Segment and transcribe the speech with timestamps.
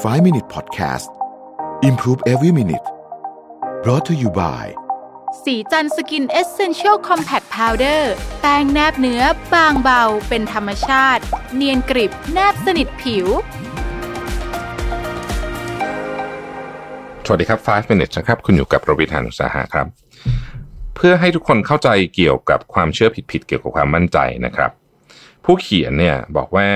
[0.00, 1.10] 5 Minute Podcast
[1.82, 2.86] Improve Every Minute
[3.82, 4.64] brought to you by
[5.44, 9.22] ศรีจันทร์ Skin Essential Compact Powder แป้งแนบเนื้อ
[9.54, 11.22] บางเบา เป็นธรรมชาติ
[11.54, 13.26] เนียนกริบแนบสนิทผิว
[17.24, 19.86] สวัสดีครับ 5 minutes นะครับ คุณอยู่กับโรบินหานุสาหะครับ
[20.96, 24.70] เพื่อให้ทุกคนเข้าใจเกี่ยวกับความเชื่อผิดๆเกี่ยวกับความมั่นใจนะครับ
[25.44, 26.68] ผู้เขียนเนี่ยบอกว่า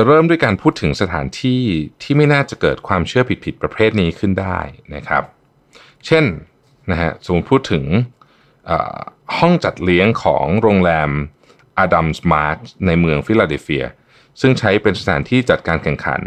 [0.00, 1.62] จะเริ่มด้วยการพูดถึงสถานที่
[2.02, 4.58] ที่ไม่น่าจะเกิดความเชื่อผิดๆประเภทนี้ขึ้นได้
[4.94, 5.24] นะครับ
[6.06, 6.24] เช่น
[6.90, 7.84] นะฮะสมมติพูดถึง
[9.38, 11.10] ห้องจัดเลี้ยงของโรงแรม
[11.84, 13.84] Adams Mart ในเมืองฟิลาเดลเฟีย
[14.40, 16.22] ซึ่งใช้เป็นสถานที่จัดการแข่งขัน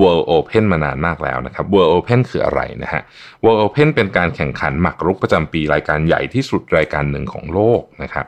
[0.00, 3.02] World Open มานานมากแล้วนะครับ World Open คืออะไรนะฮะ
[3.44, 8.26] World Open เป็นการแข่งขันหมากรุกประจำปีรายการใหญ่ที่สุดรายการหนึ่งของโลกนะครับ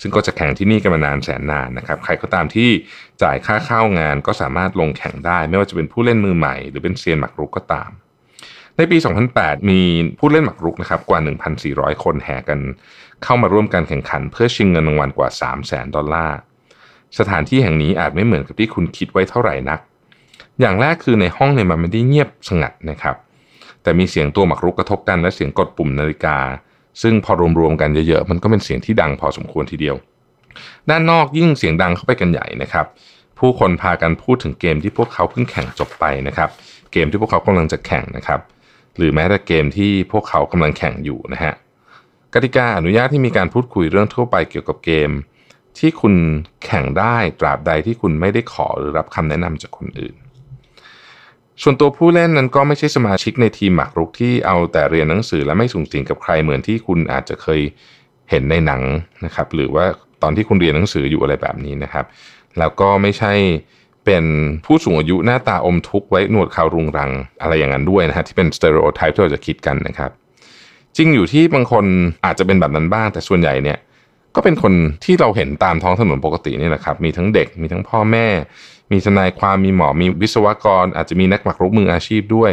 [0.00, 2.68] ซึ่งก็จะแข่งที่นี่กันมานานแสนนานนะครับใครก็ตามที่
[3.22, 7.90] จ่ายค่าเข้างานก็สามารถลงแข่งได้ ไม่ว่าจะเป็นผู้เล่นมือใหม่หรือเป็นเซียนหมากรุกก็ตาม
[8.76, 8.98] ในปี
[9.32, 9.80] 2008 มี
[10.18, 11.20] ผู้เล่นหมากรุกนะครับกว่า
[11.60, 12.60] 1,400 คนแห่กัน
[13.24, 16.38] เข้ามาร่วมการแข่งขัน เพื่อชิงเงินรางวัลกว่า 3 0 0 0 0 0 ดอลลาร์
[17.18, 19.80] สถานที่แห่งนี้อาจไม่เหมือนกับที่คุณคิดไว้เท่าไหร่นัก
[20.60, 23.16] อย่างแรกคือในห้องเนี่ยมันไม่ได้เงียบสงัดนะครับ
[23.82, 26.38] แต่มีเสียงตัวหมากรุกกระทบกันและเสียงกดปุ่มนาฬิกา
[27.02, 29.96] ซึ่งพอรวมๆกันเยอะๆมันก็เป็นเสียงที่ดังพอสมควรทีเดียว
[30.90, 32.86] ด้านนอกยิ่งเสียงดังเข้าไปกันใหญ่นะครับ
[33.38, 36.50] ผู้คนพากันพูดถึงเกมที่พวกเขาเพิ่งแข่งจบไปนะครับ
[36.92, 38.40] เกมที่พวกเขากำลังจะแข่งนะครับ
[38.96, 41.54] หรือแม้แต่เกมที่พวกเขากำลังแข่งอยู่นะฮะ
[42.34, 45.10] กติกาอนุญาตให้มีการพูดคุยเรื่องทั่วไปเกี่ยวกับเกม
[45.78, 46.14] ที่คุณ
[46.64, 50.14] แข่งได้ตราบใดที่คุณไม่ได้ขอหรือรับคำแนะนำจากคนอื่น
[51.62, 57.60] ส่วนตัวผู้เล่นนั้นก็ไม่ใช่สมาชิกในทีมหมากรุกที่เอาแต่เรียนหนังสือและไม่สูงสิงกับใครเหมือนที่คุณอาจจะเคย
[58.30, 58.82] เห็นในหนัง
[59.24, 59.84] นะครับ หรือว่า
[60.22, 62.04] ตอนที่คุณเรียนหนังสืออยู่อะไรแบบนี้นะครับ
[62.58, 63.32] แล้วก็ไม่ใช่
[64.04, 64.24] เป็น
[64.66, 67.10] ผู้สูงอายุหน้าตาอมทุกข์ไว้หนวดเขารุงรัง
[67.42, 70.10] อะไรอย่างนั้นด้วยนะฮะที่เป็นสเตอริโอไทป์ที่เราจะคิดกันนะครับ
[70.96, 71.84] จริงอยู่ที่บางคน
[72.24, 73.78] อาจจะเป็นแบบนั้นบ้าง แต่ส่วนใหญ่เนี่ย
[74.40, 78.26] ก็เป็นคนที่เราเห็นตามท้องถนนปกตินี่แหละครับ มีทั้งเด็กมีทั้งพ่อแม่
[78.92, 82.52] มีทนายความมีหมอมีวิศวกร อาจจะมีนักหมากรุกมืออาชีพด้วย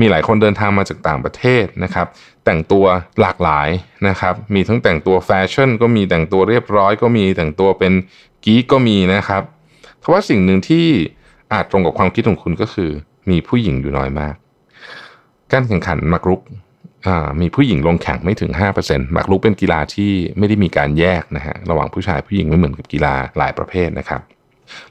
[0.00, 2.06] มีหลายคนเดินทางมาจากต่างประเทศนะครับ
[2.44, 2.84] แต่งตัว
[3.20, 3.68] หลากหลาย
[4.08, 7.92] นะครับ มีทั้งแต่งตัวแฟชั่น ก็มีแต่งตัวเรียบร้อย ก็มีแต่งตัวเป็น
[8.44, 9.42] กีกก็มีนะครับ
[9.98, 10.86] เพราะว่าสิ่งหนึ่งที่
[11.52, 12.90] อาจตรงกับความคิดของคุณก็คือ
[13.30, 14.34] มีผู้หญิงอยู่น้อยมาก
[15.52, 16.40] การแข่งขันมากรุก
[17.40, 18.50] มีผู้หญิงลงแข่งไม่ถึง
[18.82, 24.20] 5%หมากรุกเป็นกีฬาที่ไม่ได้มีการแยกนะฮะระหว่างผู้ชายผู้หญิงไม่เหมือนกับกีฬาหลายประเภทนะครับ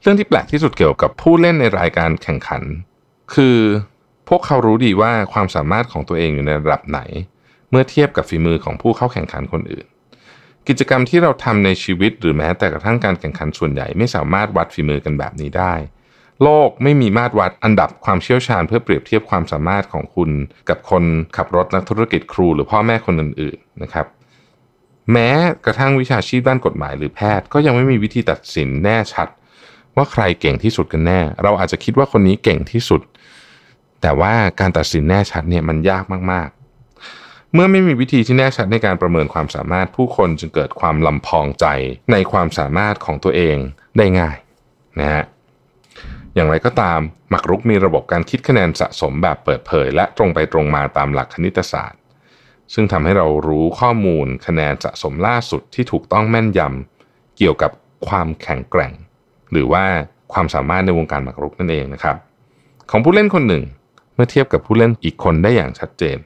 [0.01, 2.63] เรื่องที่แปลกที่สุดเกี่ยวกับผู้เล่นในรายการแข่งขัน
[3.33, 3.57] คือ
[4.29, 6.99] พวกเขารู้ดีว่าความสามารถของตัวเองอยู่ในระดับไหน
[7.69, 9.85] เมื่อเทียบกับฝีมือของผู้เข้าแข่งขันคนอื่น
[10.67, 15.73] กิจกรรมที่เราทำในชีวิตหรือแม้แต่กระทั่งการแข่งขันส่วนใหญ่ไม่สามารถวัดฝีมือกันแบบนี้ได้
[16.43, 20.29] โลกไม่มีมาตรวัดอันดับความเชี่ยวชาญเพื่อเปรียบเทียบความสามารถของคุณ
[20.69, 21.03] กับคน
[21.37, 24.05] ขับรถนักธุรกิจครูหรือพ่อแม่คนอื่นๆนะครับ
[25.11, 25.29] แม้
[25.65, 29.27] กระทั่งวิชาชีพด้านกฎหมายหรือแพทย์ ก็ยังไม่มีวิธีตัดสินแน่ชัด
[29.95, 33.01] ว่าใครเก่งที่สุดกันแน่ เราอาจจะคิดว่าคนนี้เก่งที่สุด
[34.01, 41.65] แต่ว่าการตัดสินแน่ชัดเนี่ยมันยากมากๆ เมื่อไม่มีวิธีที่แน่ชัดในการประเมินความสามารถผู้คนจึงเกิดความลำพองใจ
[42.11, 43.57] ในความสามารถของตัวเอง
[43.97, 44.37] ได้ง่าย
[44.99, 45.23] นะฮะ
[46.35, 51.99] อย่างไรก็ตามหมากรุกมีระบบการคิดคะแนนสะสมแบบเปิดเผย และตรงไปตรงมาตามหลักคณิตศาสตร์
[52.73, 57.71] ซึ่งทำให้เรารู้ข้อมูลคะแนนสะสมล่าสุดที่ถูกต้องแม่นยำเกี่ยวกับ
[58.07, 58.93] ความแข็งแกร่ง
[59.51, 59.83] หรือว่า
[60.33, 62.17] ความสามารถในวงการหมากรุกนั่นเองนะครับ
[62.91, 63.63] ของผู้เล่นคนหนึ่ง
[64.15, 66.17] เมื่อเทียบกับผู้เล่นอีกคนได้อย่างชัดเจน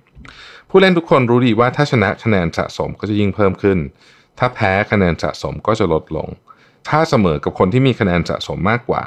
[0.69, 3.77] ผู้เล่นทุกคนรู้ดีว่าถ้าชนะคะแนนสะสมก็จะยิ่งเพิ่มขึ้น
[4.39, 6.29] ถ้าแพ้คะแนนสะสมก็จะลดลง
[6.89, 9.03] ถ้าเสมอกับคนที่มีคะแนนสะสมมากกว่า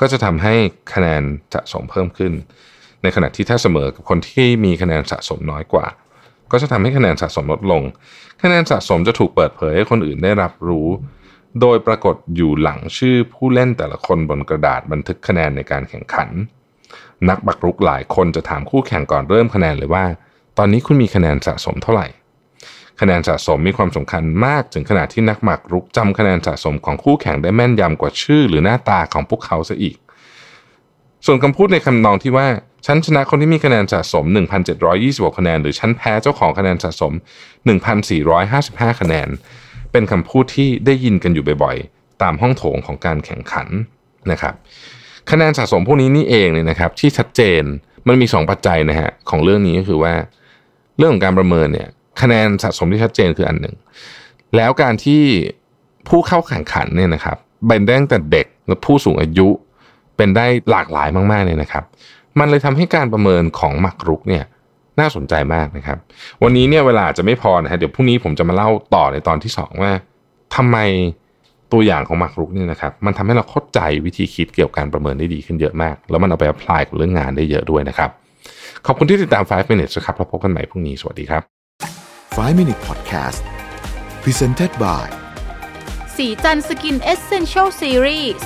[0.00, 0.54] ก็จะทำให้
[0.94, 1.22] คะแนน
[1.54, 2.32] สะสมเพิ่มขึ้น
[3.02, 5.86] ในขณะที่ถ้าเสมอกับคนที่มีคะแนนสะสมน้อยกว่า
[6.52, 7.82] ก็จะทำให้คะแนนสะสมลดลง
[8.42, 10.88] คะแนนสะสมจะถูกเปิดเผยให้คนอื่นได้รับรู้
[11.60, 16.28] โดยปรากฏอยู่หลังชื่อผู้เล่นแต่ละคนบนกระดาษบันทึกคะแนนในการแข่งขัน
[17.28, 20.04] นักบักรุกหลายคนจะถามคู่แข่งก่อนเริ่มคะแนนเลยว่า
[20.58, 22.06] ตอนนี้คุณมีคะแนนสะสมเท่าไหร่
[23.00, 29.96] คะแนนสะสมมีความสำคัญมากถึงขนาดที่นักหมากรุกจำคะแนนสะสมของคู่แข่งได้แม่นยำกว่าชื่อ หรือหน้าตาของพวกเขาซะอีก
[31.26, 32.46] ส่วนคำพูดในคำนองที่ว่า
[32.86, 34.24] ฉันชนะคนที่มีคะแนนสะสม
[34.82, 37.12] 1,726คะแนน หรือฉันแพ้เจ้าของคะแนนสะสม
[37.86, 39.28] 1,455 คะแนน
[39.92, 43.68] เป็นคำพูดที่ได้ยินกันอยู่บ่อยๆ ตามห้องโถงของการแข่งขัน
[44.30, 44.54] นะครับ
[45.30, 47.62] คะแนนสะสมพวกนี้นี่เองเนี่ยนะครับ ที่ชัดเจน
[48.08, 50.14] มันมี 2 ปัจจัยนะฮะของเรื่องนี้ก็คือว่า
[50.98, 51.88] เรื่องของการประเมินเนี่ย
[52.20, 53.76] คะแนนสะสมที่ชัดเจนคืออันหนึ่ง
[54.56, 55.22] แล้วการที่
[56.08, 57.36] ผู้เข้าแข่งขันเนี่ยนะครับ
[57.66, 59.48] เป็นได้ตั้งแต่เด็กและผู้สูงอายุ
[60.16, 61.84] เป็นได้หลากหลายมากๆเลยนะครับ
[62.38, 64.44] มันเลยทำให้การประเมินของหมากรุกเนี่ย
[65.00, 65.98] น่าสนใจมากนะครับ
[66.42, 69.92] วันนี้เนี่ยเวลาจะไม่พอนะฮะเดี๋ยวพรุ่งนี้ผมจะมาเล่าต่อในตอนที่สองว่า
[70.56, 70.78] ทำไม
[71.72, 78.10] ตัวอย่างของหมากรุกเนี่ยนะครับมันทำให้เราเข้าใจวิธีคิดเกี่ยวกับการประเมินได้ดีขึ้นเยอะมาก แล้วมันเอาไปอพลายกับเรื่องงานได้เยอะด้วยนะครับ
[78.86, 81.59] ขอบคุณที่ติดตาม 5 minutes นะครับเราพบกันใหม่พรุ่งนี้ สวัสดีครับ
[82.31, 83.43] 5 Minute Podcast
[84.23, 85.05] Presented by
[86.15, 88.39] สีจันสกินเอเซนเชลซีรีส